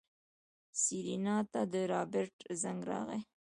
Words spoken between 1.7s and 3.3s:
د رابرټ زنګ راغی.